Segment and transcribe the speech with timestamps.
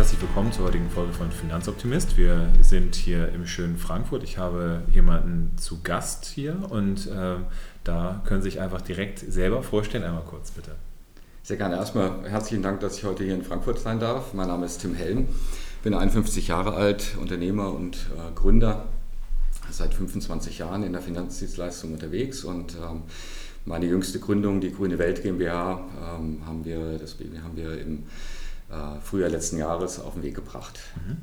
[0.00, 2.16] Herzlich willkommen zur heutigen Folge von Finanzoptimist.
[2.16, 4.22] Wir sind hier im schönen Frankfurt.
[4.22, 7.36] Ich habe jemanden zu Gast hier und äh,
[7.84, 10.02] da können Sie sich einfach direkt selber vorstellen.
[10.04, 10.70] Einmal kurz bitte.
[11.42, 11.76] Sehr gerne.
[11.76, 14.32] Erstmal herzlichen Dank, dass ich heute hier in Frankfurt sein darf.
[14.32, 15.28] Mein Name ist Tim Helm,
[15.82, 18.86] bin 51 Jahre alt, Unternehmer und äh, Gründer,
[19.70, 23.02] seit 25 Jahren in der Finanzdienstleistung unterwegs und ähm,
[23.66, 25.84] meine jüngste Gründung, die Grüne Welt GmbH,
[26.16, 28.04] ähm, haben wir, das haben wir im
[29.02, 30.78] Frühjahr letzten Jahres auf den Weg gebracht.
[31.06, 31.18] Mhm.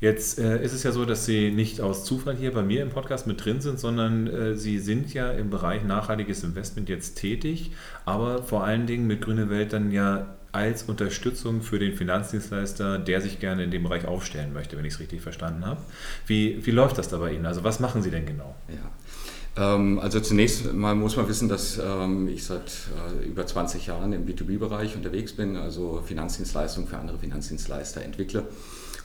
[0.00, 2.90] Jetzt äh, ist es ja so, dass Sie nicht aus Zufall hier bei mir im
[2.90, 7.72] Podcast mit drin sind, sondern äh, Sie sind ja im Bereich nachhaltiges Investment jetzt tätig,
[8.04, 13.20] aber vor allen Dingen mit Grüne Welt dann ja als Unterstützung für den Finanzdienstleister, der
[13.20, 15.80] sich gerne in dem Bereich aufstellen möchte, wenn ich es richtig verstanden habe.
[16.26, 17.44] Wie, wie läuft das da bei Ihnen?
[17.44, 18.54] Also was machen Sie denn genau?
[18.68, 18.90] Ja.
[19.58, 22.70] Ähm, also zunächst mal muss man wissen, dass ähm, ich seit
[23.20, 28.44] äh, über 20 Jahren im B2B-Bereich unterwegs bin, also Finanzdienstleistungen für andere Finanzdienstleister entwickle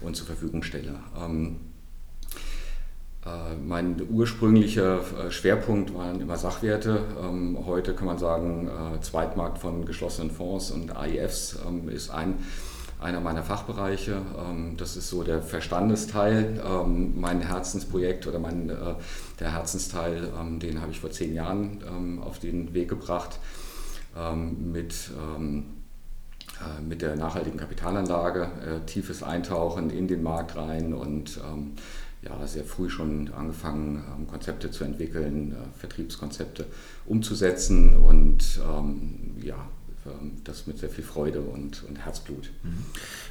[0.01, 0.95] und zur Verfügung stelle.
[1.19, 1.57] Ähm,
[3.25, 7.01] äh, mein ursprünglicher äh, Schwerpunkt waren immer Sachwerte.
[7.65, 8.69] Heute kann man sagen,
[9.01, 12.35] Zweitmarkt von geschlossenen Fonds und AIFs ist ein
[13.03, 14.21] einer meiner Fachbereiche.
[14.37, 16.61] Ähm, das ist so der Verstandesteil.
[16.65, 18.95] Ähm, mein Herzensprojekt oder mein, äh,
[19.39, 23.39] der Herzensteil, ähm, den habe ich vor zehn Jahren auf den Weg gebracht
[24.45, 31.39] mit, äh, mit der nachhaltigen Kapitalanlage, äh, tiefes Eintauchen in den Markt rein und
[32.21, 36.65] ja, sehr früh schon angefangen, Konzepte zu entwickeln, Vertriebskonzepte
[37.05, 38.61] umzusetzen und
[39.41, 39.82] ja, ähm,
[40.43, 42.49] das mit sehr viel Freude und, und Herzblut.
[42.63, 42.85] Mhm.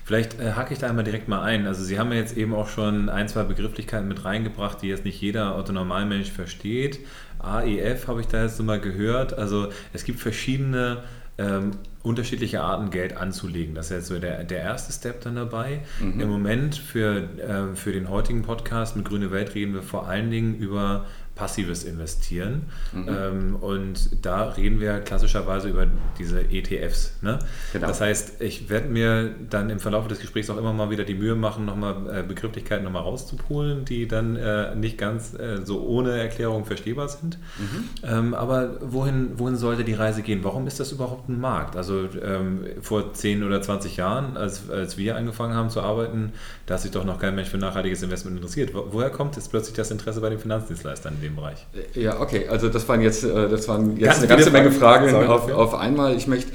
[0.04, 1.66] Vielleicht äh, hacke ich da einmal direkt mal ein.
[1.66, 5.04] Also Sie haben ja jetzt eben auch schon ein, zwei Begrifflichkeiten mit reingebracht, die jetzt
[5.04, 7.00] nicht jeder Autonormalmensch versteht.
[7.38, 9.34] AEF habe ich da jetzt mal gehört.
[9.34, 11.02] Also es gibt verschiedene
[11.38, 11.72] ähm,
[12.02, 13.74] unterschiedliche Arten, Geld anzulegen.
[13.74, 15.80] Das ist jetzt so der, der erste Step dann dabei.
[16.00, 16.20] Mhm.
[16.20, 20.30] Im Moment für, äh, für den heutigen Podcast mit Grüne Welt reden wir vor allen
[20.30, 22.62] Dingen über passives Investieren.
[22.92, 23.08] Mhm.
[23.08, 25.86] Ähm, und da reden wir klassischerweise über
[26.18, 27.16] diese ETFs.
[27.22, 27.38] Ne?
[27.72, 27.86] Genau.
[27.86, 31.14] Das heißt, ich werde mir dann im Verlauf des Gesprächs auch immer mal wieder die
[31.14, 36.18] Mühe machen, nochmal äh, Begrifflichkeiten nochmal rauszupulen, die dann äh, nicht ganz äh, so ohne
[36.18, 37.38] Erklärung verstehbar sind.
[37.58, 37.88] Mhm.
[38.02, 40.44] Ähm, aber wohin, wohin sollte die Reise gehen?
[40.44, 41.76] Warum ist das überhaupt ein Markt?
[41.76, 46.32] Also ähm, vor 10 oder 20 Jahren, als, als wir angefangen haben zu arbeiten,
[46.66, 48.72] da hat sich doch noch kein Mensch für nachhaltiges Investment interessiert.
[48.74, 51.21] Woher kommt jetzt plötzlich das Interesse bei den Finanzdienstleistern?
[51.22, 51.66] Dem Bereich.
[51.94, 55.08] Ja, okay, also das waren jetzt, äh, das waren jetzt Ganz eine ganze Menge Fragen,
[55.08, 56.14] Fragen auf, auf, einmal.
[56.16, 56.52] Ich möchte,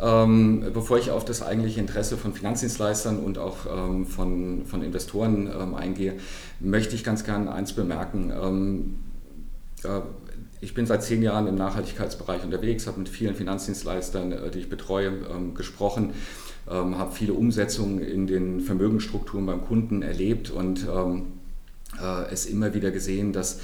[0.00, 5.48] ähm, bevor ich auf das eigentliche Interesse von Finanzdienstleistern und auch ähm, von, von Investoren
[5.48, 6.14] ähm, eingehe,
[6.60, 8.32] möchte ich ganz gern eins bemerken.
[8.40, 8.98] Ähm,
[9.84, 10.00] äh,
[10.60, 14.68] ich bin seit zehn Jahren im Nachhaltigkeitsbereich unterwegs, habe mit vielen Finanzdienstleistern, äh, die ich
[14.68, 16.14] betreue, ähm, gesprochen,
[16.70, 22.90] ähm, habe viele Umsetzungen in den Vermögensstrukturen beim Kunden erlebt und äh, es immer wieder
[22.90, 23.60] gesehen, dass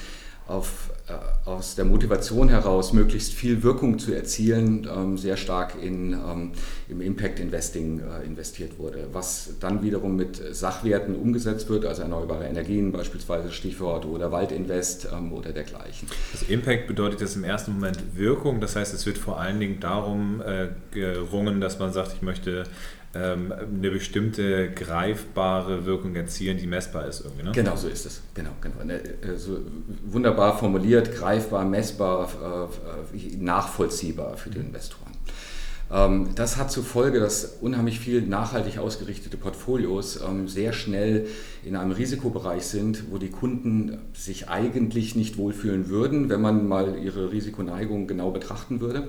[0.46, 6.12] auf, äh, aus der Motivation heraus, möglichst viel Wirkung zu erzielen, ähm, sehr stark in,
[6.12, 6.52] ähm,
[6.88, 9.08] im Impact Investing äh, investiert wurde.
[9.12, 15.32] Was dann wiederum mit Sachwerten umgesetzt wird, also erneuerbare Energien beispielsweise Stichwort oder Waldinvest ähm,
[15.32, 16.08] oder dergleichen.
[16.32, 19.80] Also Impact bedeutet jetzt im ersten Moment Wirkung, das heißt, es wird vor allen Dingen
[19.80, 22.64] darum äh, gerungen, dass man sagt, ich möchte
[23.14, 27.44] eine bestimmte greifbare Wirkung erzielen, die messbar ist irgendwie.
[27.44, 27.52] Ne?
[27.52, 28.22] Genau, so ist es.
[28.34, 28.84] Genau, genau.
[28.84, 29.58] Ne, äh, so
[30.04, 32.28] wunderbar formuliert, greifbar, messbar,
[33.14, 34.66] äh, äh, nachvollziehbar für die mhm.
[34.66, 35.12] Investoren.
[35.92, 41.28] Ähm, das hat zur Folge, dass unheimlich viel nachhaltig ausgerichtete Portfolios ähm, sehr schnell
[41.64, 46.98] in einem Risikobereich sind, wo die Kunden sich eigentlich nicht wohlfühlen würden, wenn man mal
[46.98, 49.08] ihre Risikoneigung genau betrachten würde.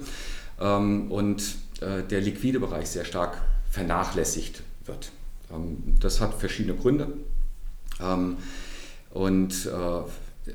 [0.58, 3.42] Und der liquide Bereich sehr stark
[3.76, 5.12] vernachlässigt wird.
[5.52, 7.10] Ähm, das hat verschiedene Gründe.
[8.02, 8.38] Ähm,
[9.12, 10.50] und äh,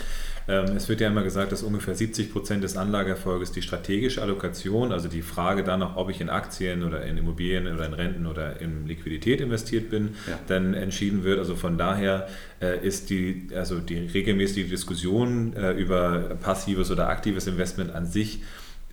[0.48, 4.92] Ähm, es wird ja immer gesagt, dass ungefähr 70 Prozent des Anlageerfolges die strategische Allokation,
[4.92, 8.60] also die Frage danach, ob ich in Aktien oder in Immobilien oder in Renten oder
[8.60, 10.38] in Liquidität investiert bin, ja.
[10.48, 11.38] dann entschieden wird.
[11.38, 12.28] Also von daher
[12.60, 18.40] äh, ist die, also die regelmäßige Diskussion äh, über passives oder aktives Investment an sich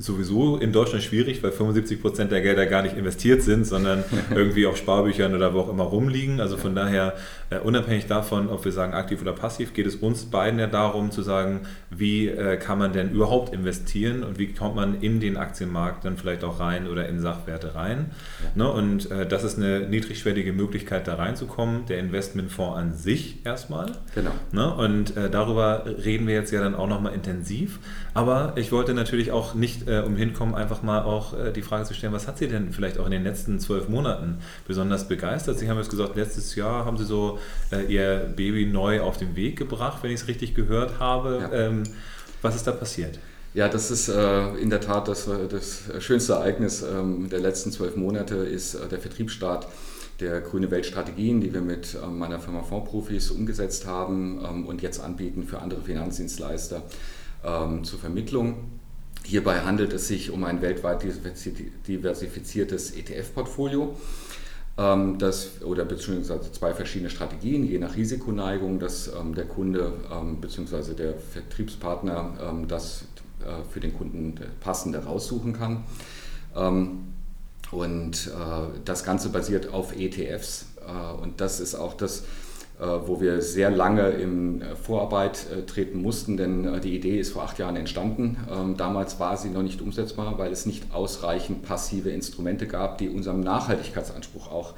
[0.02, 4.66] sowieso in Deutschland schwierig, weil 75 Prozent der Gelder gar nicht investiert sind, sondern irgendwie
[4.66, 6.40] auf Sparbüchern oder wo auch immer rumliegen.
[6.40, 7.16] Also von daher,
[7.50, 11.12] äh, unabhängig davon, ob wir sagen aktiv oder passiv, geht es uns beiden ja darum
[11.12, 15.36] zu sagen, wie äh, kann man denn überhaupt investieren und wie kommt man in den
[15.36, 18.12] Aktienmarkt dann vielleicht auch rein oder in Sachwerte rein.
[18.56, 18.64] Ja.
[18.64, 18.72] Ne?
[18.72, 21.88] Und äh, das ist eine niedrigschwellige Möglichkeit, da reinzukommen.
[21.88, 23.92] Der Investmentfonds an sich erstmal.
[24.16, 24.32] Genau.
[24.54, 24.74] Ne?
[24.74, 27.80] Und äh, darüber reden wir jetzt ja dann auch nochmal intensiv.
[28.14, 31.94] Aber ich wollte natürlich auch nicht äh, umhinkommen, einfach mal auch äh, die Frage zu
[31.94, 34.38] stellen, was hat Sie denn vielleicht auch in den letzten zwölf Monaten
[34.68, 35.58] besonders begeistert?
[35.58, 37.40] Sie haben jetzt gesagt, letztes Jahr haben Sie so
[37.72, 41.40] äh, Ihr Baby neu auf den Weg gebracht, wenn ich es richtig gehört habe.
[41.42, 41.68] Ja.
[41.68, 41.84] Ähm,
[42.42, 43.20] was ist da passiert?
[43.54, 47.72] Ja, das ist äh, in der Tat das, äh, das schönste Ereignis ähm, der letzten
[47.72, 49.68] zwölf Monate, ist äh, der Vertriebsstart
[50.20, 55.00] der Grüne Weltstrategien, die wir mit ähm, meiner Firma Fondsprofis umgesetzt haben ähm, und jetzt
[55.00, 56.84] anbieten für andere Finanzdienstleister
[57.44, 58.79] ähm, zur Vermittlung.
[59.30, 61.04] Hierbei handelt es sich um ein weltweit
[61.88, 63.96] diversifiziertes ETF-Portfolio.
[64.76, 70.42] Ähm, das, oder beziehungsweise zwei verschiedene Strategien, je nach Risikoneigung, dass ähm, der Kunde ähm,
[70.42, 73.04] beziehungsweise der Vertriebspartner das
[73.42, 75.84] äh, für den Kunden passende raussuchen kann.
[77.72, 80.66] Und äh, das Ganze basiert auf ETFs.
[80.88, 82.24] Äh, und das ist auch das,
[82.80, 87.44] wo wir sehr lange in äh, Vorarbeit äh, treten mussten, denn die Idee ist vor
[87.44, 88.38] acht Jahren entstanden.
[88.50, 93.10] Ähm, damals war sie noch nicht umsetzbar, weil es nicht ausreichend passive Instrumente gab, die
[93.10, 94.76] unserem Nachhaltigkeitsanspruch auch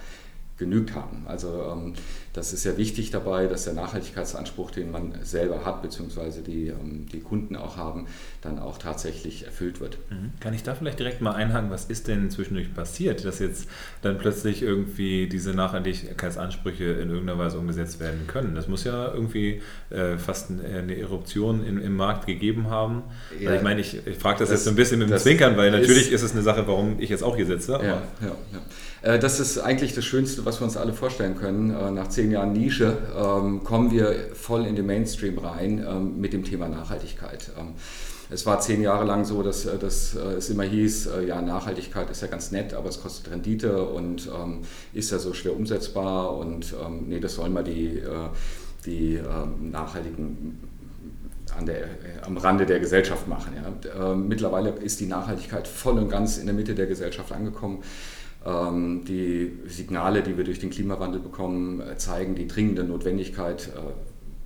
[0.62, 1.24] genügt haben.
[1.26, 1.94] Also ähm,
[2.34, 7.08] das ist ja wichtig dabei, dass der Nachhaltigkeitsanspruch, den man selber hat, beziehungsweise die, ähm,
[7.12, 8.06] die Kunden auch haben,
[8.42, 9.98] dann auch tatsächlich erfüllt wird.
[10.12, 10.34] Mhm.
[10.40, 13.68] Kann ich da vielleicht direkt mal einhaken, was ist denn zwischendurch passiert, dass jetzt
[14.04, 18.54] dann plötzlich irgendwie diese Nachhaltigkeitsansprüche in irgendeiner Weise umgesetzt werden können?
[18.54, 23.02] Das muss ja irgendwie äh, fast eine Eruption in, im Markt gegeben haben.
[23.40, 25.18] Ja, also ich meine, ich, ich frage das, das, jetzt so ein bisschen mit dem
[25.18, 27.74] Zwinkern, weil natürlich ist, es eine Sache, warum ich jetzt auch hier sitze.
[27.74, 28.62] Ja, ja, ja.
[29.02, 31.72] Äh, das ist eigentlich das Schönste, was wir uns alle vorstellen können.
[31.72, 36.34] Äh, nach zehn Jahren Nische ähm, kommen wir voll in den Mainstream rein ähm, mit
[36.34, 37.52] dem Thema Nachhaltigkeit.
[37.60, 37.74] Ähm,
[38.30, 42.22] es war zehn Jahre lang so, dass, äh, dass es immer hieß, ja, Nachhaltigkeit ist
[42.22, 44.30] ja ganz nett, aber es kostet Rendite und
[44.94, 46.74] ist ja so schwer umsetzbar und
[47.08, 48.02] nee, das sollen mal die,
[48.86, 49.20] die
[49.62, 50.60] nachhaltigen
[51.62, 51.90] der,
[52.26, 53.54] am Rande der Gesellschaft machen.
[53.56, 54.16] Ja.
[54.16, 57.84] Mittlerweile ist die Nachhaltigkeit voll und ganz in der Mitte der Gesellschaft angekommen.
[58.44, 63.92] Ähm, die Signale, die wir durch den Klimawandel bekommen, äh, zeigen die dringende Notwendigkeit äh,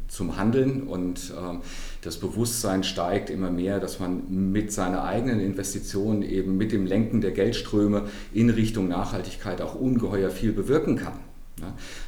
[0.07, 1.61] zum Handeln und ähm,
[2.01, 7.21] das Bewusstsein steigt immer mehr, dass man mit seiner eigenen Investition eben mit dem Lenken
[7.21, 8.03] der Geldströme
[8.33, 11.19] in Richtung Nachhaltigkeit auch ungeheuer viel bewirken kann.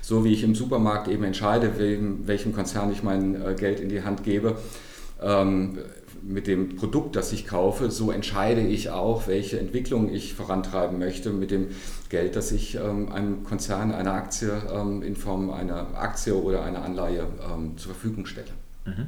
[0.02, 1.74] So wie ich im Supermarkt eben entscheide,
[2.26, 4.58] welchem Konzern ich mein äh, Geld in die Hand gebe,
[5.22, 5.80] ähm,
[6.22, 11.30] mit dem Produkt, das ich kaufe, so entscheide ich auch, welche Entwicklung ich vorantreiben möchte
[11.30, 11.68] mit dem
[12.10, 16.84] Geld, das ich ähm, einem Konzern, einer Aktie ähm, in Form einer Aktie oder einer
[16.84, 18.48] Anleihe ähm, zur Verfügung stelle.
[18.86, 19.08] Mhm.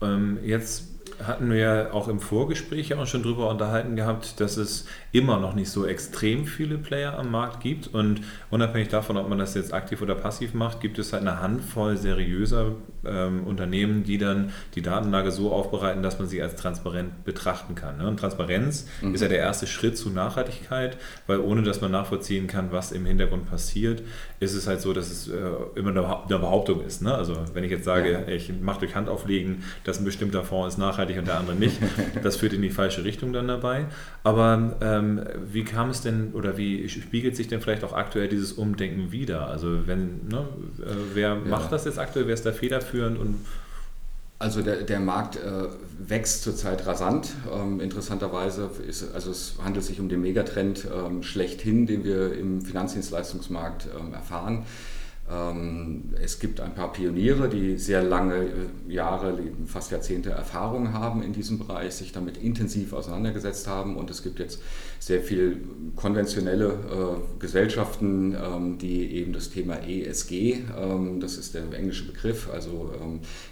[0.00, 0.84] Ähm, jetzt
[1.24, 5.38] hatten wir ja auch im Vorgespräch ja auch schon darüber unterhalten gehabt, dass es immer
[5.40, 8.20] noch nicht so extrem viele Player am Markt gibt und
[8.50, 11.96] unabhängig davon, ob man das jetzt aktiv oder passiv macht, gibt es halt eine Handvoll
[11.96, 12.72] seriöser
[13.04, 17.98] ähm, Unternehmen, die dann die Datenlage so aufbereiten, dass man sie als transparent betrachten kann.
[17.98, 18.06] Ne?
[18.06, 19.14] Und Transparenz mhm.
[19.14, 20.96] ist ja der erste Schritt zu Nachhaltigkeit,
[21.26, 24.02] weil ohne dass man nachvollziehen kann, was im Hintergrund passiert,
[24.40, 25.38] ist es halt so, dass es äh,
[25.74, 27.02] immer eine Behauptung ist.
[27.02, 27.14] Ne?
[27.14, 28.28] Also wenn ich jetzt sage, ja.
[28.32, 31.78] ich mache durch Handauflegen, dass ein bestimmter Fonds ist nachhaltig und der andere nicht,
[32.22, 33.86] das führt in die falsche Richtung dann dabei.
[34.24, 38.52] Aber ähm, wie kam es denn oder wie spiegelt sich denn vielleicht auch aktuell dieses
[38.52, 39.46] Umdenken wieder?
[39.46, 40.48] Also wenn, ne,
[40.80, 41.34] äh, wer ja.
[41.36, 43.36] macht das jetzt aktuell, wer ist da federführend und
[44.40, 47.30] also der, der Markt äh, wächst zurzeit rasant.
[47.52, 52.60] Ähm, interessanterweise ist, also es handelt sich um den Megatrend ähm, schlechthin, den wir im
[52.62, 54.64] Finanzdienstleistungsmarkt ähm, erfahren.
[55.30, 61.22] Ähm, es gibt ein paar Pioniere, die sehr lange äh, Jahre, fast Jahrzehnte Erfahrung haben
[61.22, 63.96] in diesem Bereich, sich damit intensiv auseinandergesetzt haben.
[63.96, 64.62] Und es gibt jetzt
[64.98, 65.60] sehr viel
[65.96, 72.48] konventionelle äh, Gesellschaften, ähm, die eben das Thema ESG, ähm, das ist der englische Begriff,
[72.50, 72.92] also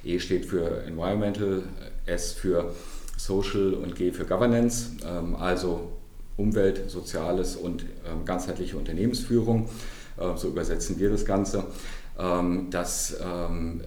[0.04, 1.62] E steht für Environmental,
[2.06, 2.72] S für
[3.16, 4.90] Social und G für Governance,
[5.38, 5.92] also
[6.36, 7.84] Umwelt, Soziales und
[8.24, 9.68] ganzheitliche Unternehmensführung
[10.36, 11.64] so übersetzen wir das Ganze.
[12.18, 13.82] Ähm, das ähm,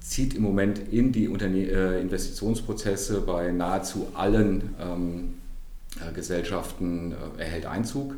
[0.00, 5.34] zieht im Moment in die äh, Investitionsprozesse bei nahezu allen ähm,
[6.00, 8.14] äh, Gesellschaften, erhält Einzug.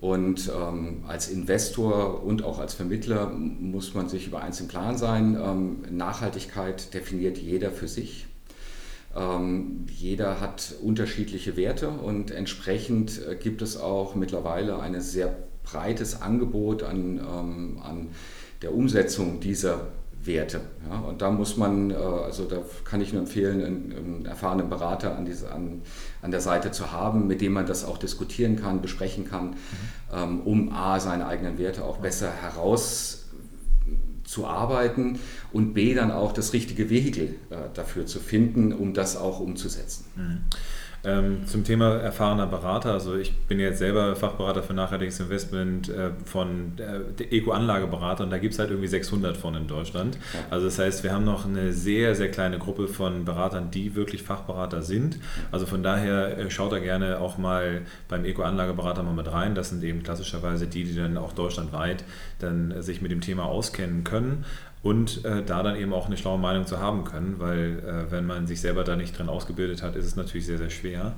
[0.00, 4.98] Und ähm, als Investor und auch als Vermittler muss man sich über eins im Klaren
[4.98, 5.38] sein.
[5.40, 8.26] Ähm, Nachhaltigkeit definiert jeder für sich.
[9.14, 16.22] Ähm, jeder hat unterschiedliche Werte und entsprechend äh, gibt es auch mittlerweile ein sehr breites
[16.22, 18.08] Angebot an, ähm, an
[18.62, 19.88] der Umsetzung dieser
[20.24, 20.60] Werte.
[20.88, 24.70] Ja, und da muss man, äh, also da kann ich nur empfehlen, einen, einen erfahrenen
[24.70, 25.82] Berater an, diese, an,
[26.22, 29.56] an der Seite zu haben, mit dem man das auch diskutieren kann, besprechen kann, mhm.
[30.14, 32.30] ähm, um A, seine eigenen Werte auch besser
[34.32, 35.18] herauszuarbeiten
[35.52, 40.04] und B, dann auch das richtige Vehikel äh, dafür zu finden, um das auch umzusetzen.
[40.16, 40.38] Mhm.
[41.04, 46.10] Ähm, zum Thema erfahrener Berater, also ich bin jetzt selber Fachberater für nachhaltiges Investment äh,
[46.24, 50.16] von äh, Eco-Anlageberater und da gibt es halt irgendwie 600 von in Deutschland.
[50.48, 54.22] Also das heißt, wir haben noch eine sehr, sehr kleine Gruppe von Beratern, die wirklich
[54.22, 55.18] Fachberater sind.
[55.50, 59.56] Also von daher äh, schaut da gerne auch mal beim Eco-Anlageberater mal mit rein.
[59.56, 62.04] Das sind eben klassischerweise die, die dann auch deutschlandweit
[62.38, 64.44] dann sich mit dem Thema auskennen können
[64.82, 68.26] und äh, da dann eben auch eine schlaue Meinung zu haben können, weil äh, wenn
[68.26, 71.12] man sich selber da nicht drin ausgebildet hat, ist es natürlich sehr, sehr schwer.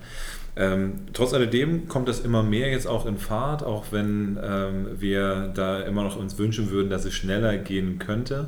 [0.56, 5.50] Ähm, trotz alledem kommt das immer mehr jetzt auch in Fahrt, auch wenn ähm, wir
[5.54, 8.46] da immer noch uns wünschen würden, dass es schneller gehen könnte.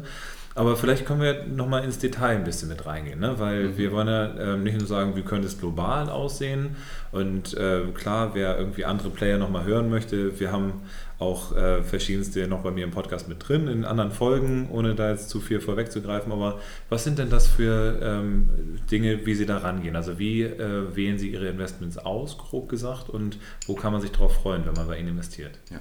[0.54, 3.35] Aber vielleicht können wir nochmal ins Detail ein bisschen mit reingehen, ne?
[3.38, 3.76] weil mhm.
[3.76, 6.76] wir wollen ja äh, nicht nur sagen, wie könnte es global aussehen
[7.12, 10.73] und äh, klar, wer irgendwie andere Player nochmal hören möchte, wir haben
[11.18, 15.11] auch äh, verschiedenste noch bei mir im Podcast mit drin, in anderen Folgen, ohne da
[15.11, 16.30] jetzt zu viel vorwegzugreifen.
[16.30, 18.49] Aber was sind denn das für ähm,
[18.90, 19.96] Dinge, wie Sie da rangehen?
[19.96, 24.12] Also wie äh, wählen Sie Ihre Investments aus, grob gesagt, und wo kann man sich
[24.12, 25.58] darauf freuen, wenn man bei Ihnen investiert?
[25.70, 25.80] Ja.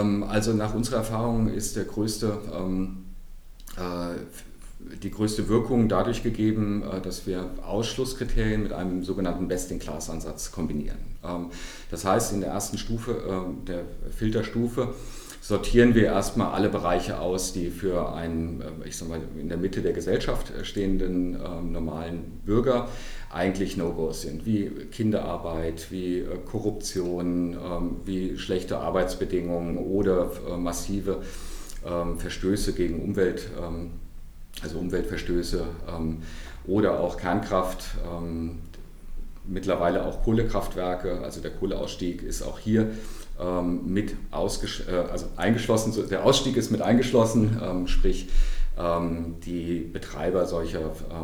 [0.00, 3.04] Ähm, also nach unserer Erfahrung ist der größte ähm,
[3.76, 4.16] äh,
[5.02, 10.98] die größte Wirkung dadurch gegeben, äh, dass wir Ausschlusskriterien mit einem sogenannten Best-in-Class-Ansatz kombinieren.
[11.24, 11.50] Ähm,
[11.90, 13.82] das heißt, in der ersten Stufe, ähm, der
[14.16, 14.94] Filterstufe,
[15.40, 19.58] sortieren wir erstmal alle Bereiche aus, die für einen, äh, ich sag mal, in der
[19.58, 22.88] Mitte der Gesellschaft stehenden ähm, normalen Bürger
[23.30, 27.56] eigentlich No-Gos sind, wie Kinderarbeit, wie Korruption,
[28.04, 31.22] wie schlechte Arbeitsbedingungen oder massive
[31.82, 33.50] Verstöße gegen Umwelt,
[34.62, 36.22] also Umweltverstöße ähm,
[36.66, 38.58] oder auch Kernkraft, ähm,
[39.46, 42.90] mittlerweile auch Kohlekraftwerke, also der Kohleausstieg ist auch hier
[43.40, 48.28] ähm, mit äh, also eingeschlossen, der Ausstieg ist mit eingeschlossen, sprich
[48.78, 51.22] die Betreiber solcher äh,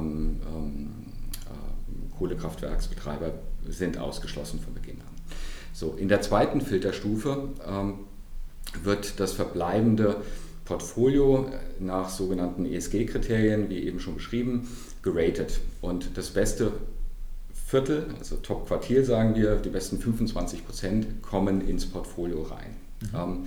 [2.17, 3.33] Kohlekraftwerksbetreiber
[3.69, 5.13] sind ausgeschlossen von Beginn an.
[5.75, 7.51] So, in der zweiten Filterstufe
[8.83, 10.23] wird das verbleibende
[10.65, 11.49] Portfolio
[11.81, 14.69] nach sogenannten ESG-Kriterien, wie eben schon beschrieben,
[15.03, 15.61] geratet.
[15.81, 16.73] Und das beste
[17.67, 22.77] Viertel, also Top-Quartil sagen wir, die besten 25 Prozent kommen ins Portfolio rein.
[23.01, 23.19] Mhm.
[23.19, 23.47] Ähm,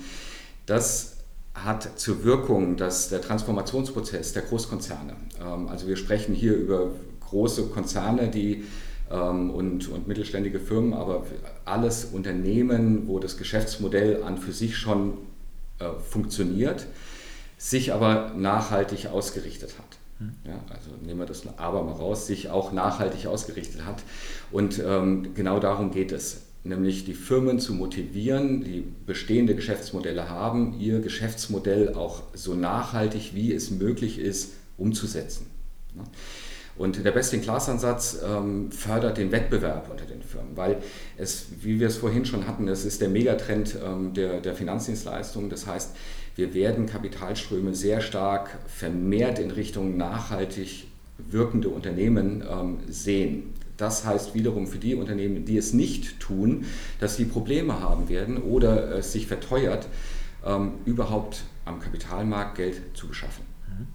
[0.65, 1.17] das
[1.53, 6.91] hat zur Wirkung, dass der Transformationsprozess der Großkonzerne, ähm, also wir sprechen hier über
[7.21, 8.65] große Konzerne, die
[9.09, 11.25] ähm, und, und mittelständige Firmen, aber
[11.63, 15.13] alles Unternehmen, wo das Geschäftsmodell an für sich schon
[15.79, 16.85] äh, funktioniert,
[17.57, 19.97] sich aber nachhaltig ausgerichtet hat.
[20.19, 20.31] Hm.
[20.45, 24.03] Ja, also nehmen wir das aber mal raus, sich auch nachhaltig ausgerichtet hat.
[24.51, 30.79] Und ähm, genau darum geht es, nämlich die Firmen zu motivieren, die bestehende Geschäftsmodelle haben,
[30.79, 35.47] ihr Geschäftsmodell auch so nachhaltig wie es möglich ist umzusetzen.
[35.95, 36.03] Ja.
[36.77, 40.77] Und der Best-in-Class-Ansatz ähm, fördert den Wettbewerb unter den Firmen, weil
[41.17, 45.49] es, wie wir es vorhin schon hatten, es ist der Megatrend ähm, der, der Finanzdienstleistungen.
[45.49, 45.95] Das heißt,
[46.35, 53.53] wir werden Kapitalströme sehr stark vermehrt in Richtung nachhaltig wirkende Unternehmen ähm, sehen.
[53.77, 56.65] Das heißt wiederum für die Unternehmen, die es nicht tun,
[56.99, 59.87] dass sie Probleme haben werden oder es sich verteuert,
[60.45, 63.45] ähm, überhaupt am Kapitalmarkt Geld zu beschaffen.
[63.69, 63.87] Mhm.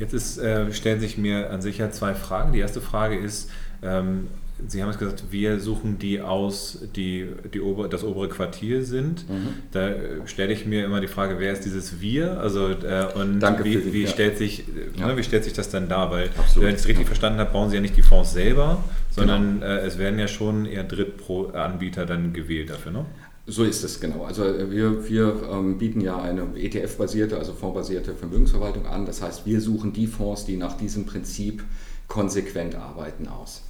[0.00, 2.52] Jetzt ist, äh, stellen sich mir an sich ja zwei Fragen.
[2.52, 3.50] Die erste Frage ist,
[3.82, 4.28] ähm,
[4.68, 9.28] Sie haben es gesagt, wir suchen die aus, die, die ober, das obere Quartier sind.
[9.28, 9.48] Mhm.
[9.72, 12.38] Da äh, stelle ich mir immer die Frage, wer ist dieses Wir?
[12.40, 14.08] Also, äh, und Danke wie, die, wie, ja.
[14.08, 14.64] stellt sich,
[14.98, 15.06] ja.
[15.06, 16.10] ne, wie stellt sich das dann dar?
[16.10, 16.68] Weil, Absolut.
[16.68, 19.72] wenn ich es richtig verstanden habe, bauen Sie ja nicht die Fonds selber, sondern genau.
[19.72, 23.04] äh, es werden ja schon eher Drittpro-Anbieter dann gewählt dafür, ne?
[23.50, 24.24] So ist es, genau.
[24.24, 29.06] Also äh, wir, wir ähm, bieten ja eine ETF-basierte, also fondsbasierte Vermögensverwaltung an.
[29.06, 31.64] Das heißt, wir suchen die Fonds, die nach diesem Prinzip
[32.06, 33.62] konsequent arbeiten, aus.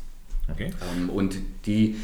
[0.51, 0.71] Okay.
[0.99, 1.97] Ähm, und die,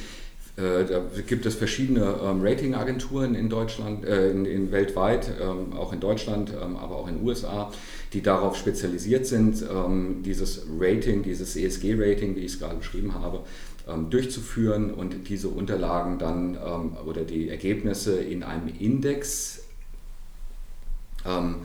[0.56, 5.92] äh, da gibt es verschiedene ähm, Ratingagenturen in Deutschland, äh, in, in weltweit, ähm, auch
[5.92, 7.70] in Deutschland, ähm, aber auch in den USA,
[8.14, 13.40] die darauf spezialisiert sind, ähm, dieses Rating, dieses ESG-Rating, wie ich es gerade beschrieben habe,
[14.10, 19.60] durchzuführen und diese Unterlagen dann ähm, oder die Ergebnisse in einem Index
[21.24, 21.56] ähm,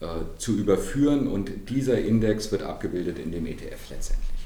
[0.00, 4.37] äh, zu überführen und dieser Index wird abgebildet in dem ETF letztendlich.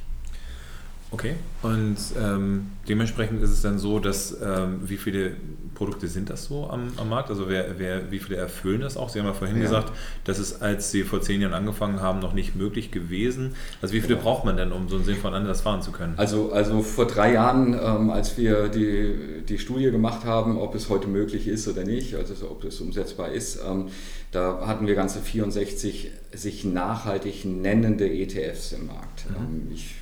[1.12, 5.36] Okay, und ähm, dementsprechend ist es dann so, dass ähm, wie viele
[5.74, 7.28] Produkte sind das so am, am Markt?
[7.28, 9.10] Also wer, wer, wie viele erfüllen das auch?
[9.10, 9.62] Sie haben ja vorhin ja.
[9.62, 9.92] gesagt,
[10.24, 13.54] das ist, als Sie vor zehn Jahren angefangen haben, noch nicht möglich gewesen.
[13.82, 14.22] Also wie viele ja.
[14.22, 16.14] braucht man denn, um so einen sinnvollen Ansatz fahren zu können?
[16.16, 20.88] Also, also vor drei Jahren, ähm, als wir die, die Studie gemacht haben, ob es
[20.88, 23.88] heute möglich ist oder nicht, also ob es umsetzbar ist, ähm,
[24.30, 29.28] da hatten wir ganze 64 sich nachhaltig nennende ETFs im Markt.
[29.28, 29.36] Mhm.
[29.36, 29.96] Ähm, ich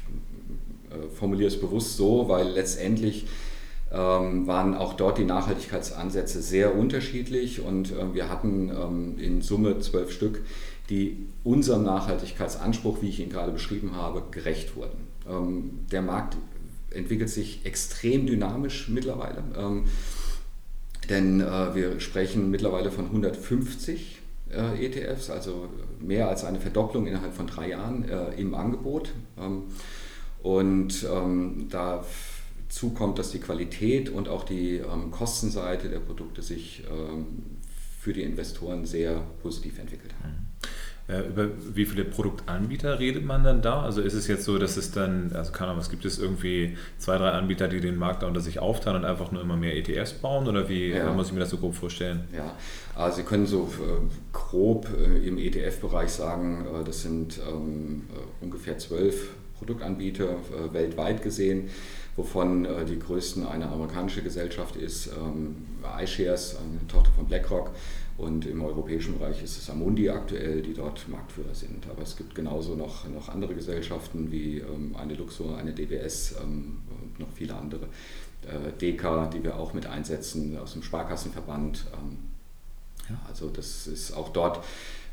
[1.15, 3.27] formuliere es bewusst so, weil letztendlich
[3.93, 9.81] ähm, waren auch dort die Nachhaltigkeitsansätze sehr unterschiedlich und äh, wir hatten ähm, in Summe
[9.81, 10.45] zwölf Stück,
[10.89, 15.09] die unserem Nachhaltigkeitsanspruch, wie ich ihn gerade beschrieben habe, gerecht wurden.
[15.29, 16.37] Ähm, der Markt
[16.91, 19.85] entwickelt sich extrem dynamisch mittlerweile, ähm,
[21.09, 24.21] denn äh, wir sprechen mittlerweile von 150
[24.53, 25.69] äh, ETFs, also
[26.01, 29.13] mehr als eine Verdopplung innerhalb von drei Jahren äh, im Angebot.
[30.43, 36.85] Und ähm, dazu kommt, dass die Qualität und auch die ähm, Kostenseite der Produkte sich
[36.91, 37.59] ähm,
[38.01, 40.31] für die Investoren sehr positiv entwickelt haben.
[40.31, 40.51] Mhm.
[41.11, 43.83] Äh, über wie viele Produktanbieter redet man dann da?
[43.83, 46.77] Also ist es jetzt so, dass es dann, also keine Ahnung, was gibt es irgendwie
[46.99, 49.77] zwei, drei Anbieter, die den Markt da unter sich aufteilen und einfach nur immer mehr
[49.77, 51.13] ETFs bauen oder wie ja.
[51.13, 52.29] muss ich mir das so grob vorstellen?
[52.35, 52.55] Ja,
[52.95, 58.79] also Sie können so äh, grob äh, im ETF-Bereich sagen, das sind ähm, äh, ungefähr
[58.79, 59.31] zwölf
[59.61, 61.71] Produktanbieter äh, weltweit gesehen,
[62.17, 65.57] wovon äh, die größten eine amerikanische Gesellschaft ist, ähm,
[66.03, 67.71] iShares, eine Tochter von BlackRock.
[68.17, 71.89] Und im europäischen Bereich ist es Amundi aktuell, die dort Marktführer sind.
[71.89, 76.79] Aber es gibt genauso noch, noch andere Gesellschaften wie ähm, eine Luxor, eine DWS ähm,
[76.91, 77.87] und noch viele andere.
[78.43, 81.87] Äh, DK, die wir auch mit einsetzen aus dem Sparkassenverband.
[81.95, 82.19] Ähm,
[83.11, 84.61] ja, also das ist auch dort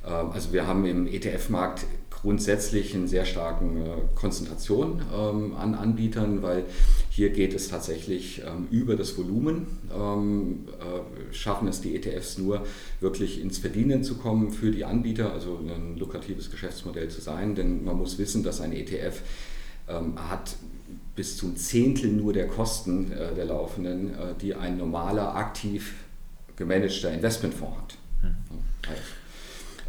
[0.07, 6.41] ähm, also wir haben im ETF-Markt grundsätzlich eine sehr starken äh, Konzentration ähm, an Anbietern,
[6.41, 6.63] weil
[7.09, 9.67] hier geht es tatsächlich ähm, über das Volumen.
[9.89, 12.65] Äh, schaffen es die ETFs nur
[12.99, 17.83] wirklich ins Verdienen zu kommen für die Anbieter, also ein lukratives Geschäftsmodell zu sein, denn
[17.83, 19.21] man muss wissen, dass ein ETF
[20.17, 20.57] hat
[21.15, 25.93] bis zum Zehntel nur der Kosten äh, der laufenden, die ein normaler aktiv
[26.57, 27.97] gemanagter Investmentfonds hat.
[28.89, 29.01] Also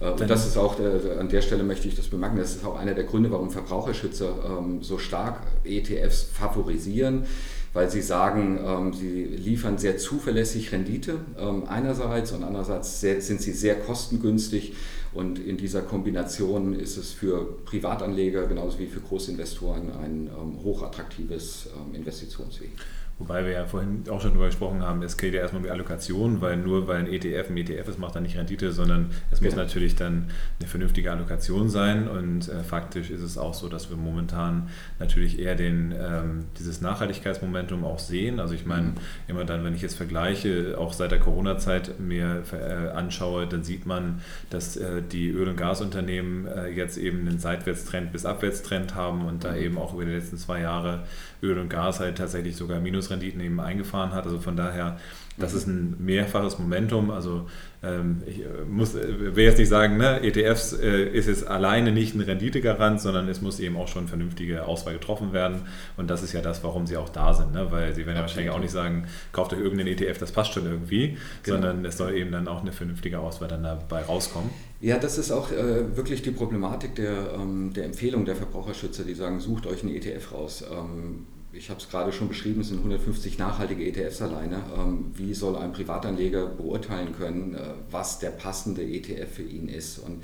[0.01, 2.65] äh, und das ist auch, äh, an der Stelle möchte ich das bemerken, das ist
[2.65, 7.27] auch einer der Gründe, warum Verbraucherschützer ähm, so stark ETFs favorisieren,
[7.73, 13.53] weil sie sagen, ähm, sie liefern sehr zuverlässig Rendite ähm, einerseits und andererseits sind sie
[13.53, 14.75] sehr kostengünstig
[15.13, 20.31] und in dieser Kombination ist es für Privatanleger genauso wie für Großinvestoren ein
[20.63, 22.71] hochattraktives Investitionsweg.
[23.19, 25.73] Wobei wir ja vorhin auch schon darüber gesprochen haben, es geht ja erstmal um die
[25.73, 29.41] Allokation, weil nur weil ein ETF ein ETF ist, macht er nicht Rendite, sondern es
[29.41, 29.65] muss genau.
[29.65, 32.07] natürlich dann eine vernünftige Allokation sein.
[32.07, 34.69] Und äh, faktisch ist es auch so, dass wir momentan
[35.01, 38.39] natürlich eher den, ähm, dieses Nachhaltigkeitsmomentum auch sehen.
[38.39, 38.95] Also ich meine, mhm.
[39.27, 43.85] immer dann, wenn ich jetzt vergleiche, auch seit der Corona-Zeit mir äh, anschaue, dann sieht
[43.85, 49.25] man, dass äh, die Öl- und Gasunternehmen äh, jetzt eben einen Seitwärtstrend bis Abwärtstrend haben
[49.25, 49.59] und da mhm.
[49.59, 51.03] eben auch über die letzten zwei Jahre
[51.43, 54.25] Öl und Gas halt tatsächlich sogar Minusrenditen eben eingefahren hat.
[54.25, 54.99] Also von daher,
[55.39, 57.11] das ist ein mehrfaches Momentum.
[57.11, 57.47] Also
[57.83, 61.93] ähm, ich äh, muss, äh, will jetzt nicht sagen, ne, ETFs äh, ist jetzt alleine
[61.93, 65.63] nicht ein Renditegarant, sondern es muss eben auch schon vernünftige Auswahl getroffen werden.
[65.97, 67.53] Und das ist ja das, warum sie auch da sind.
[67.53, 67.69] Ne?
[67.71, 70.67] Weil sie werden ja wahrscheinlich auch nicht sagen, kauft euch irgendeinen ETF, das passt schon
[70.67, 71.57] irgendwie, genau.
[71.57, 74.51] sondern es soll eben dann auch eine vernünftige Auswahl dann dabei rauskommen.
[74.81, 79.15] Ja, das ist auch äh, wirklich die Problematik der, ähm, der Empfehlung der Verbraucherschützer, die
[79.15, 80.65] sagen, sucht euch einen ETF raus.
[80.71, 84.63] Ähm, ich habe es gerade schon beschrieben, es sind 150 nachhaltige ETFs alleine.
[84.77, 89.99] Ähm, wie soll ein Privatanleger beurteilen können, äh, was der passende ETF für ihn ist?
[89.99, 90.23] Und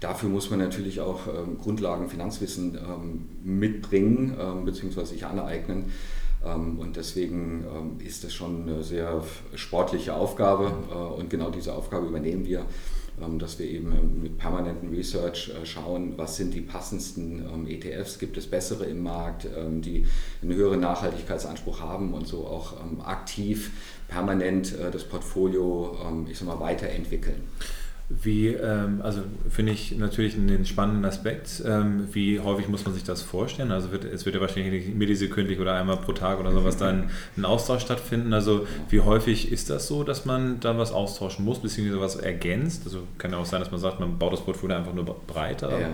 [0.00, 5.04] dafür muss man natürlich auch ähm, Grundlagen Finanzwissen ähm, mitbringen bzw.
[5.04, 5.92] sich aneignen.
[6.44, 7.64] Und deswegen
[8.04, 12.66] ist das schon eine sehr sportliche Aufgabe äh, und genau diese Aufgabe übernehmen wir.
[13.22, 17.66] Ähm, dass wir eben ähm, mit permanenten Research äh, schauen, was sind die passendsten ähm,
[17.66, 20.06] ETFs, gibt es bessere im Markt, die
[20.42, 22.74] einen höheren Nachhaltigkeitsanspruch haben und so auch
[23.04, 23.70] aktiv
[24.08, 25.96] permanent äh, das Portfolio,
[26.28, 27.42] ich sag mal, weiterentwickeln.
[28.08, 31.60] Wie, ähm, also finde ich natürlich einen spannenden Aspekt.
[31.66, 33.72] Ähm, wie häufig muss man sich das vorstellen?
[33.72, 37.44] Also wird, es wird ja wahrscheinlich millisekündlich oder einmal pro Tag oder sowas dann ein
[37.44, 38.32] Austausch stattfinden.
[38.32, 42.82] Also wie häufig ist das so, dass man dann was austauschen muss, beziehungsweise was ergänzt?
[42.84, 45.76] Also kann ja auch sein, dass man sagt, man baut das Portfolio einfach nur breiter.
[45.76, 45.88] Ja.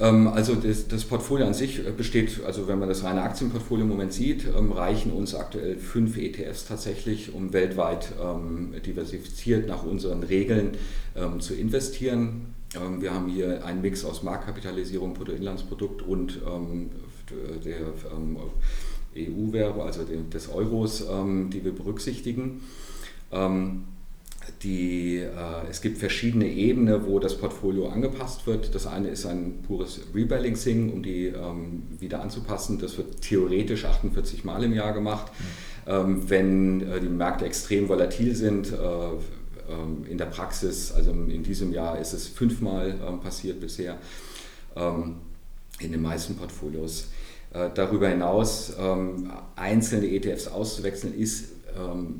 [0.00, 3.90] Ähm, also das, das, Portfolio an sich besteht, also wenn man das reine Aktienportfolio im
[3.90, 10.22] Moment sieht, ähm, reichen uns aktuell fünf ETFs tatsächlich, um weltweit ähm, diversifiziert nach unseren
[10.22, 10.78] Regeln
[11.16, 12.54] ähm, zu investieren.
[12.74, 16.90] Ähm, wir haben hier einen Mix aus Marktkapitalisierung, Bruttoinlandsprodukt und ähm,
[17.64, 17.78] der
[18.12, 18.36] ähm,
[19.16, 22.62] EU-Währung, also des Euros, ähm, die wir berücksichtigen.
[24.62, 28.74] Die, äh, es gibt verschiedene Ebenen, wo das Portfolio angepasst wird.
[28.74, 32.78] Das eine ist ein pures Rebalancing, um die ähm, wieder anzupassen.
[32.78, 35.32] Das wird theoretisch 48 Mal im Jahr gemacht.
[35.38, 35.92] Mhm.
[35.92, 38.76] Ähm, wenn äh, die Märkte extrem volatil sind, äh,
[40.08, 43.98] in der Praxis, also in diesem Jahr ist es fünfmal ähm, passiert bisher
[44.76, 45.16] ähm,
[45.78, 47.08] in den meisten Portfolios.
[47.52, 48.72] Äh, darüber hinaus
[49.56, 51.52] einzelne ETFs auszuwechseln ist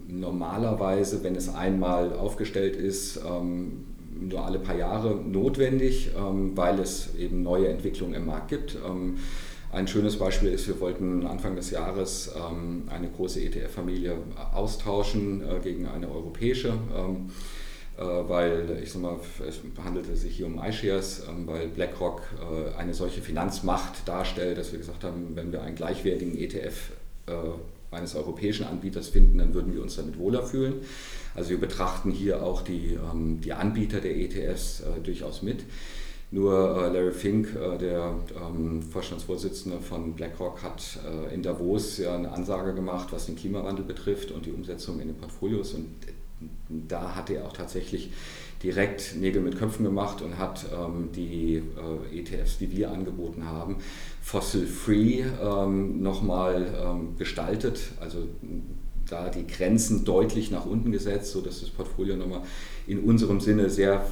[0.06, 6.12] normalerweise, wenn es einmal aufgestellt ist, nur alle paar Jahre notwendig,
[6.54, 8.78] weil es eben neue Entwicklungen im Markt gibt.
[9.72, 14.16] Ein schönes Beispiel ist, wir wollten Anfang des Jahres ähm, eine große ETF-Familie
[14.52, 17.30] austauschen äh, gegen eine europäische, ähm,
[17.96, 22.76] äh, weil ich sag mal, es handelte sich hier um iShares, ähm, weil BlackRock äh,
[22.80, 26.92] eine solche Finanzmacht darstellt, dass wir gesagt haben, wenn wir einen gleichwertigen ETF
[27.92, 30.80] eines europäischen Anbieters finden, dann würden wir uns damit wohler fühlen.
[31.36, 32.98] Also wir betrachten hier auch die,
[33.44, 35.60] die Anbieter der ETFs durchaus mit.
[36.32, 42.14] Nur äh, Larry Fink, äh, der ähm, Vorstandsvorsitzende von BlackRock, hat äh, in Davos ja
[42.14, 45.74] eine Ansage gemacht, was den Klimawandel betrifft und die Umsetzung in den Portfolios.
[45.74, 45.88] Und
[46.68, 48.12] da hat er auch tatsächlich
[48.62, 51.62] direkt Nägel mit Köpfen gemacht und hat ähm, die
[52.12, 53.76] äh, ETFs, die wir angeboten haben,
[54.22, 57.80] fossil-free ähm, nochmal ähm, gestaltet.
[58.00, 58.28] Also
[59.08, 62.42] da die Grenzen deutlich nach unten gesetzt, sodass das Portfolio nochmal
[62.86, 64.06] in unserem Sinne sehr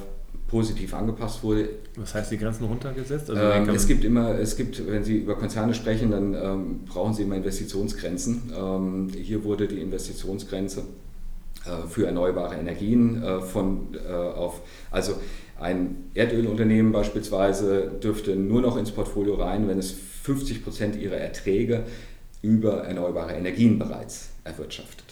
[0.49, 1.69] positiv angepasst wurde.
[1.95, 3.29] Was heißt die Grenzen runtergesetzt?
[3.29, 7.13] Also ähm, es gibt immer, es gibt, wenn Sie über Konzerne sprechen, dann ähm, brauchen
[7.13, 8.51] Sie immer Investitionsgrenzen.
[8.57, 10.83] Ähm, hier wurde die Investitionsgrenze
[11.65, 15.15] äh, für erneuerbare Energien äh, von äh, auf, also
[15.59, 19.91] ein Erdölunternehmen beispielsweise dürfte nur noch ins Portfolio rein, wenn es
[20.23, 21.83] 50 Prozent ihrer Erträge
[22.41, 25.08] über erneuerbare Energien bereits erwirtschaftet.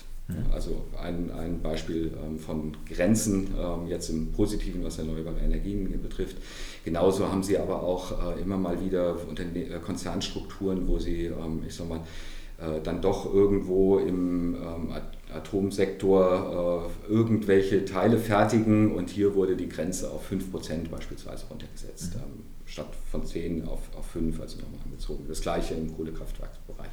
[0.52, 6.38] Also ein, ein Beispiel ähm, von Grenzen, ähm, jetzt im Positiven, was erneuerbare Energien betrifft.
[6.84, 11.76] Genauso haben sie aber auch äh, immer mal wieder äh, Konzernstrukturen, wo sie, ähm, ich
[11.76, 12.02] sag mal,
[12.60, 14.58] äh, dann doch irgendwo im
[15.34, 22.44] Atomsektor irgendwelche Teile fertigen und hier wurde die Grenze auf 5% beispielsweise runtergesetzt, mhm.
[22.66, 25.26] statt von 10 auf, auf 5, also nochmal angezogen.
[25.28, 26.92] Das gleiche im Kohlekraftwerksbereich.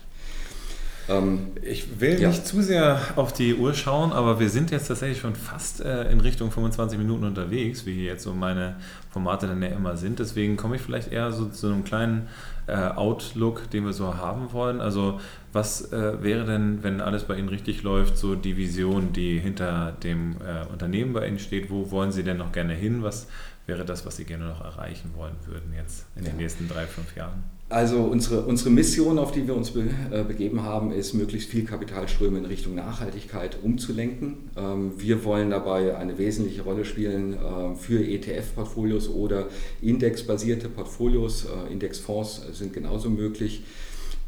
[1.08, 2.28] Ähm, ich will ja.
[2.28, 6.10] nicht zu sehr auf die Uhr schauen, aber wir sind jetzt tatsächlich schon fast äh,
[6.10, 8.76] in Richtung 25 Minuten unterwegs, wie jetzt so meine
[9.10, 10.18] Formate dann ja immer sind.
[10.18, 12.28] Deswegen komme ich vielleicht eher so zu einem kleinen
[12.66, 14.80] äh, Outlook, den wir so haben wollen.
[14.80, 15.20] Also
[15.52, 19.92] was äh, wäre denn, wenn alles bei Ihnen richtig läuft, so die Vision, die hinter
[20.02, 21.70] dem äh, Unternehmen bei Ihnen steht?
[21.70, 23.02] Wo wollen Sie denn noch gerne hin?
[23.02, 23.28] Was
[23.66, 26.30] wäre das, was Sie gerne noch erreichen wollen würden jetzt in ja.
[26.30, 27.44] den nächsten drei, fünf Jahren?
[27.70, 31.64] Also unsere, unsere Mission, auf die wir uns be, äh, begeben haben, ist, möglichst viel
[31.64, 34.50] Kapitalströme in Richtung Nachhaltigkeit umzulenken.
[34.56, 39.48] Ähm, wir wollen dabei eine wesentliche Rolle spielen äh, für ETF-Portfolios oder
[39.80, 41.46] indexbasierte Portfolios.
[41.46, 43.64] Äh, Indexfonds sind genauso möglich.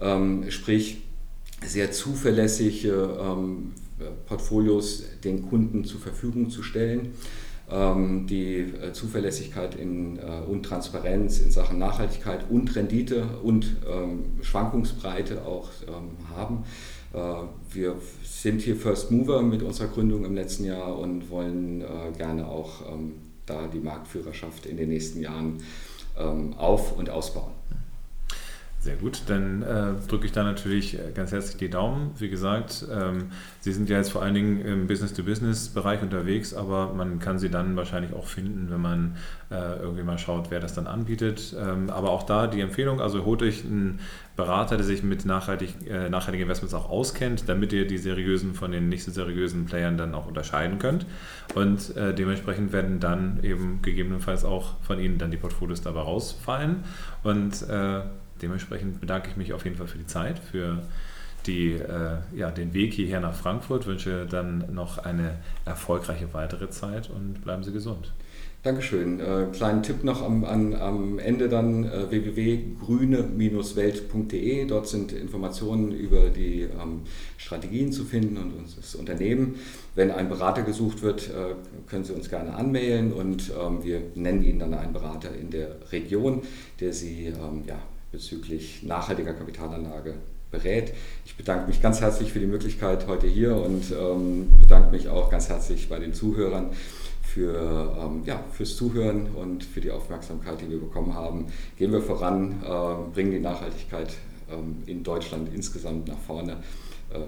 [0.00, 1.02] Ähm, sprich,
[1.64, 3.72] sehr zuverlässige ähm,
[4.26, 7.12] Portfolios den Kunden zur Verfügung zu stellen
[7.68, 15.44] die äh, Zuverlässigkeit in, äh, und Transparenz in Sachen Nachhaltigkeit und Rendite und ähm, Schwankungsbreite
[15.44, 16.64] auch ähm, haben.
[17.12, 17.18] Äh,
[17.74, 21.84] wir sind hier First Mover mit unserer Gründung im letzten Jahr und wollen
[22.16, 22.82] gerne auch
[23.44, 25.58] da die Marktführerschaft in den nächsten Jahren
[26.56, 27.55] auf- und ausbauen.
[28.86, 32.12] Sehr gut, dann äh, drücke ich da natürlich äh, ganz herzlich die Daumen.
[32.18, 37.18] Wie gesagt, ähm, Sie sind ja jetzt vor allen Dingen im Business-to-Business-Bereich unterwegs, aber man
[37.18, 39.16] kann Sie dann wahrscheinlich auch finden, wenn man
[39.50, 41.56] äh, irgendwie mal schaut, wer das dann anbietet.
[41.58, 43.98] Ähm, aber auch da die Empfehlung, also holt euch einen
[44.36, 48.70] Berater, der sich mit nachhaltig, äh, nachhaltigen Investments auch auskennt, damit ihr die seriösen von
[48.70, 51.06] den nicht so seriösen Playern dann auch unterscheiden könnt.
[51.56, 56.84] Und äh, dementsprechend werden dann eben gegebenenfalls auch von Ihnen dann die Portfolios dabei rausfallen.
[57.24, 58.02] Und äh,
[58.42, 60.82] dementsprechend bedanke ich mich auf jeden Fall für die Zeit, für
[61.46, 67.10] die, äh, ja, den Weg hierher nach Frankfurt, wünsche dann noch eine erfolgreiche weitere Zeit
[67.10, 68.12] und bleiben Sie gesund.
[68.66, 69.20] Dankeschön.
[69.20, 74.66] Äh, kleinen Tipp noch am, an, am Ende dann äh, www.grüne-welt.de.
[74.66, 77.02] Dort sind Informationen über die ähm,
[77.36, 79.60] Strategien zu finden und das Unternehmen.
[79.94, 81.54] Wenn ein Berater gesucht wird, äh,
[81.86, 85.76] können Sie uns gerne anmailen und ähm, wir nennen Ihnen dann einen Berater in der
[85.92, 86.42] Region,
[86.80, 87.78] der Sie ähm, ja,
[88.16, 90.14] bezüglich nachhaltiger Kapitalanlage
[90.50, 90.94] berät.
[91.26, 95.28] Ich bedanke mich ganz herzlich für die Möglichkeit heute hier und ähm, bedanke mich auch
[95.30, 96.70] ganz herzlich bei den Zuhörern
[97.22, 101.48] für, ähm, ja, fürs Zuhören und für die Aufmerksamkeit, die wir bekommen haben.
[101.76, 104.14] Gehen wir voran, äh, bringen die Nachhaltigkeit
[104.50, 106.56] ähm, in Deutschland insgesamt nach vorne,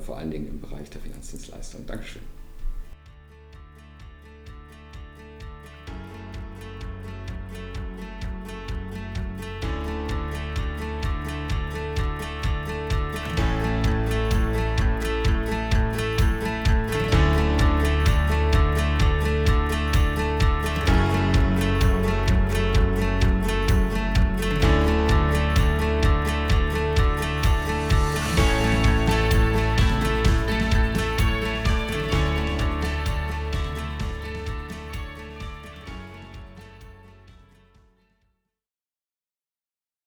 [0.04, 1.86] vor allen Dingen im Bereich der Finanzdienstleistungen.
[1.86, 2.37] Dankeschön.